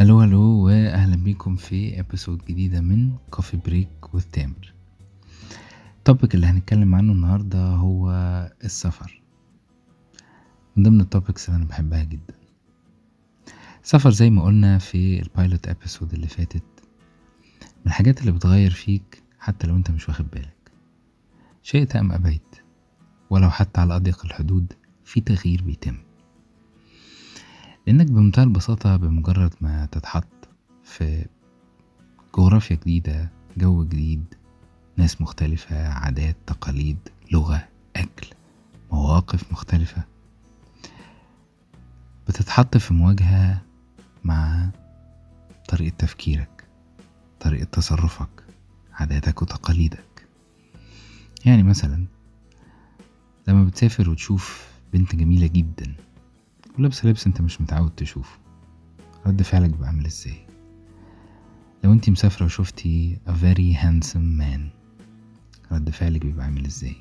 [0.00, 4.74] Hello hello واهلا بيكم في episode جديدة من Coffee Break with تامر
[5.98, 8.10] ال topic اللي هنتكلم عنه النهاردة هو
[8.64, 9.22] السفر.
[10.76, 12.34] من ضمن ال topics اللي أنا بحبها جدا.
[13.84, 16.82] السفر زي ما قلنا في ال pilot episode اللي فاتت.
[17.60, 20.72] من الحاجات اللي بتغير فيك حتى لو أنت مش واخد بالك.
[21.62, 22.56] شئت ام ابيت
[23.30, 24.72] ولو حتى على أضيق الحدود
[25.04, 25.96] في تغيير بيتم.
[27.88, 30.48] لأنك بمنتهى البساطة بمجرد ما تتحط
[30.84, 31.26] في
[32.36, 34.24] جغرافيا جديدة جو جديد
[34.96, 36.98] ناس مختلفة عادات تقاليد
[37.32, 38.26] لغة أكل
[38.92, 40.04] مواقف مختلفة
[42.28, 43.62] بتتحط في مواجهة
[44.24, 44.70] مع
[45.68, 46.64] طريقة تفكيرك
[47.40, 48.44] طريقة تصرفك
[48.92, 50.26] عاداتك وتقاليدك.
[51.44, 52.04] يعني مثلا
[53.46, 55.94] لما بتسافر وتشوف بنت جميلة جدا
[56.78, 58.38] ولابسة لبس انت مش متعود تشوفه.
[59.26, 60.46] رد فعلك بيبقى عامل إزاي؟
[61.84, 64.60] لو انتي مسافرة وشفتي a very handsome man
[65.72, 66.96] رد فعلك بيبقى عامل إزاي؟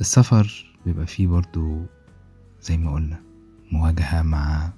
[0.00, 1.82] السفر بيبقى فيه برضو
[2.62, 3.20] زي ما قلنا
[3.72, 4.72] مواجهة مع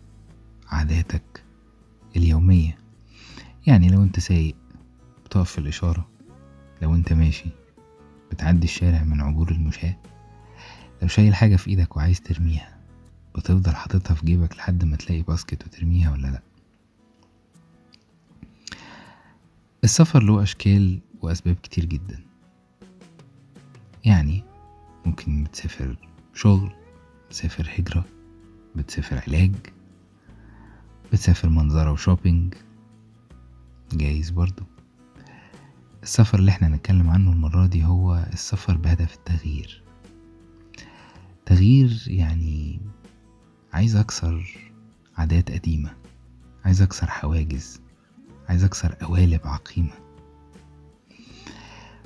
[0.68, 1.42] عاداتك
[2.16, 2.78] اليومية.
[3.66, 4.54] يعني لو انت سايق
[5.24, 6.08] بتقف في الإشارة
[6.82, 7.48] لو انت ماشي
[8.30, 9.96] بتعدي الشارع من عبور المشاة.
[11.04, 12.78] لو شايل حاجة في إيدك وعايز ترميها
[13.34, 16.42] بتفضل حاططها في جيبك لحد ما تلاقي باسكت وترميها ولا لأ.
[19.84, 22.20] السفر له أشكال وأسباب كتير جدا.
[24.04, 24.44] يعني
[25.06, 25.96] ممكن بتسافر
[26.34, 26.72] شغل
[27.28, 28.04] بتسافر هجرة
[28.76, 29.54] بتسافر علاج
[31.12, 32.54] بتسافر منظرة وشوبينج.
[33.92, 34.64] جايز برضو.
[36.02, 39.83] السفر اللي إحنا هنتكلم عنه المرة دي هو السفر بهدف التغيير.
[41.46, 42.80] تغيير يعني
[43.72, 44.58] عايز أكسر
[45.16, 45.96] عادات قديمة
[46.64, 47.80] عايز أكسر حواجز
[48.48, 49.92] عايز أكسر قوالب عقيمة.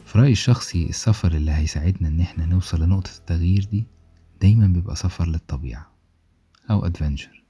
[0.04, 3.86] في رأيي الشخصي السفر اللي هيساعدنا إن إحنا نوصل لنقطة التغيير دي
[4.40, 5.90] دايما بيبقى سفر للطبيعة
[6.70, 7.44] أو أدفنشر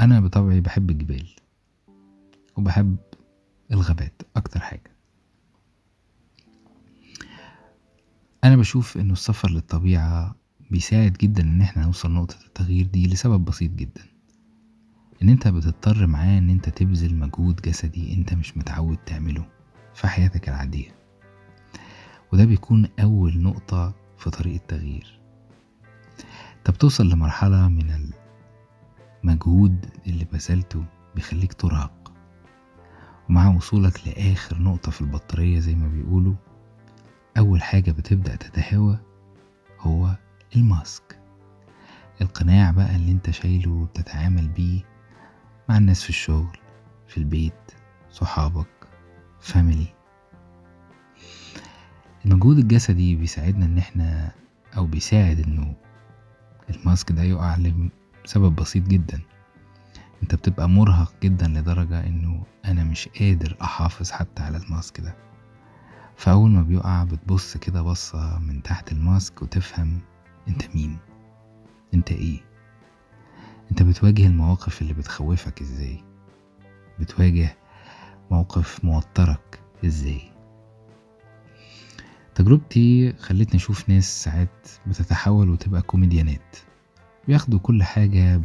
[0.00, 1.26] أنا بطبعي بحب الجبال
[2.56, 2.96] وبحب
[3.72, 4.96] الغابات أكتر حاجة.
[8.44, 10.34] أنا بشوف إنه السفر للطبيعة
[10.70, 14.02] بيساعد جدا إن إحنا نوصل نقطة التغيير دي لسبب بسيط جدا.
[15.22, 19.44] إن أنت بتضطر معاه إن أنت تبذل مجهود جسدي أنت مش متعود تعمله
[19.94, 20.88] في حياتك العادية.
[22.32, 25.20] وده بيكون أول نقطة في طريق التغيير.
[26.58, 28.10] انت بتوصل لمرحلة من
[29.24, 32.12] المجهود اللي بذلته بيخليك ترهق
[33.28, 36.34] ومع وصولك لآخر نقطة في البطارية زي ما بيقولوا
[37.38, 38.98] أول حاجة بتبدأ تتهوى
[39.80, 40.16] هو
[40.56, 41.18] الماسك.
[42.20, 44.80] القناع بقى اللي أنت شايله وبتتعامل بيه
[45.68, 46.58] مع الناس في الشغل
[47.08, 47.72] في البيت
[48.10, 48.88] صحابك
[49.40, 49.86] family
[52.24, 54.32] المجهود الجسدي بيساعدنا إن إحنا
[54.76, 55.74] أو بيساعد إنه
[56.70, 57.56] ال mask ده يقع
[58.24, 59.20] لسبب بسيط جدا.
[60.22, 65.14] أنت بتبقى مرهق جدا لدرجة إنه أنا مش قادر أحافظ حتى على ال mask ده.
[66.16, 70.00] فأول ما بيقع بتبص كده بصة من تحت ال mask وتفهم
[70.48, 70.98] أنت مين؟
[71.94, 72.40] أنت إيه؟
[73.70, 76.04] أنت بتواجه المواقف اللي بتخوفك إزاي؟
[77.00, 77.56] بتواجه
[78.30, 80.20] موقف موترك إزاي؟
[82.34, 86.56] تجربتي خلتني أشوف ناس ساعات بتتحول وتبقى كوميديانات.
[87.28, 88.40] بياخدوا كل حاجة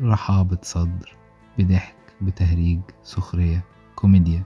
[0.00, 1.16] برحابة صدر
[1.58, 4.42] بضحك بتهريج سخرية كوميديا.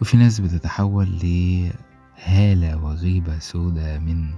[0.00, 4.34] وفي ناس بتتحول لهالة وغيبة سودة من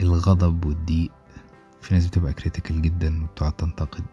[0.00, 1.12] الغضب والضيق.
[1.80, 4.04] في ناس بتبقى critical جدا وبتقعد تنتقد.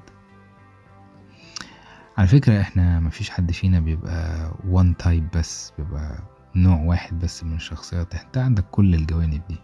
[2.18, 6.24] على فكرة إحنا مفيش حد فينا بيبقى one type بس بيبقى
[6.56, 8.16] نوع واحد بس من الشخصيات.
[8.16, 9.58] أنت عندك كل الجوانب دي.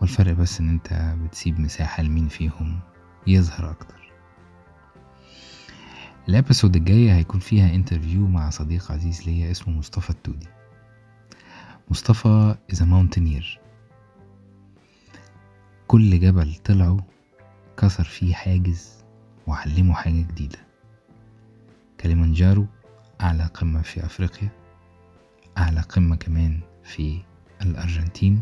[0.00, 2.80] والفرق بس إن أنت بتسيب مساحة لمين فيهم
[3.26, 4.01] يظهر أكتر.
[6.28, 10.46] ال episode الجاية هيكون فيها interview مع صديق عزيز ليا اسمه مصطفى التودي.
[11.90, 13.58] مصطفى a mountaineer.
[15.86, 17.06] كل جبل طلعه
[17.76, 19.04] كسر فيه حاجز
[19.46, 20.58] وعلمه حاجة جديدة.
[22.00, 22.66] كليمانجارو
[23.20, 24.48] أعلى قمة في أفريقيا
[25.58, 27.22] أعلى قمة كمان في
[27.62, 28.40] الأرجنتين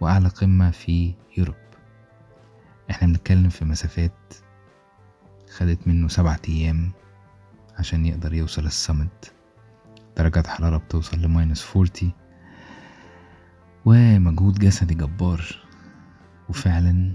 [0.00, 1.54] وأعلى قمة في يوروب.
[2.90, 4.34] إحنا بنتكلم في مسافات
[5.56, 6.92] خدت منه سبعة أيام
[7.78, 9.32] عشان يقدر يوصل السمت.
[10.16, 12.10] درجات حرارة بتوصل ل minus forty
[13.84, 15.58] ومجهود جسدي جبار.
[16.48, 17.12] وفعلا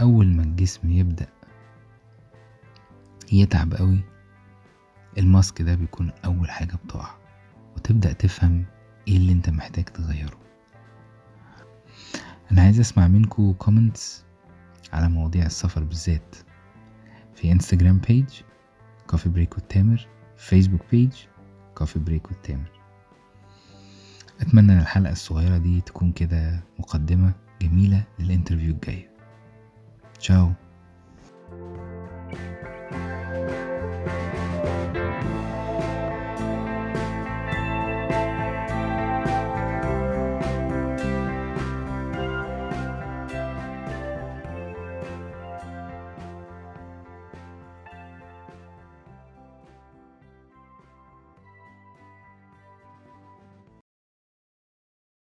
[0.00, 1.26] أول ما الجسم يبدأ
[3.32, 4.04] يتعب قوي
[5.18, 7.14] ال mask ده بيكون أول حاجة بتقع.
[7.76, 8.64] وتبدأ تفهم
[9.08, 10.38] إيه اللي أنت محتاج تغيره.
[12.52, 14.24] أنا عايز أسمع منكو comments
[14.92, 16.36] على مواضيع السفر بالذات.
[17.42, 18.40] في Instagram page
[19.06, 20.06] Coffee Break with تامر
[20.36, 21.12] Facebook page
[21.74, 22.70] Coffee Break with تامر
[24.40, 29.08] أتمنى إن الحلقة الصغيرة دي تكون كده مقدمة جميلة لل interview الجاي.
[30.20, 30.52] تشاو.